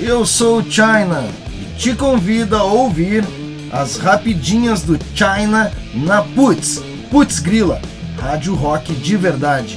[0.00, 1.24] Eu sou China
[1.60, 3.24] e te convido a ouvir
[3.72, 6.80] as rapidinhas do China na Putz,
[7.10, 7.82] Putz Grila,
[8.16, 9.76] rádio rock de verdade.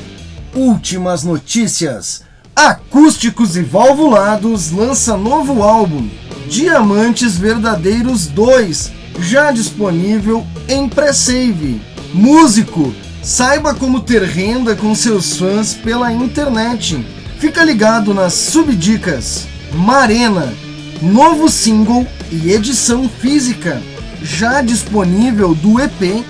[0.53, 2.23] Últimas notícias.
[2.55, 6.07] Acústicos e Valvulados lança novo álbum,
[6.47, 11.81] Diamantes Verdadeiros 2, já disponível em pré-save.
[12.13, 12.93] Músico,
[13.23, 17.03] saiba como ter renda com seus fãs pela internet.
[17.39, 19.50] Fica ligado nas subdicas.
[19.73, 20.53] Marena,
[21.01, 23.81] novo single e edição física,
[24.21, 26.25] já disponível do EP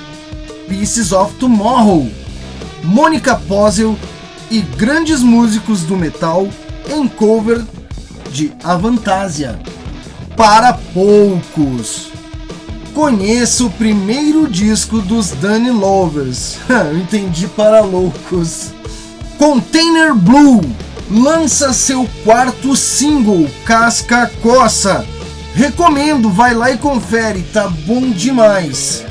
[0.67, 2.09] Pieces of Tomorrow.
[2.83, 3.97] Mônica Posel
[4.49, 6.47] e grandes músicos do metal
[6.89, 7.63] em cover
[8.31, 9.59] de Avantasia.
[10.37, 12.09] Para poucos.
[12.93, 16.57] Conheça o primeiro disco dos Danny Lovers.
[17.01, 18.71] Entendi para loucos.
[19.37, 20.61] Container Blue
[21.11, 25.05] lança seu quarto single, Casca Coça.
[25.53, 29.03] Recomendo, vai lá e confere, tá bom demais.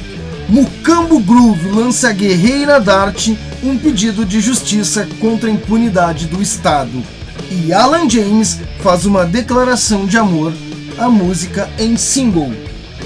[0.49, 7.03] Mucambo Groove lança Guerreira Darte um pedido de justiça contra a impunidade do Estado.
[7.51, 10.55] E Alan James faz uma declaração de amor
[10.99, 12.53] à música em single.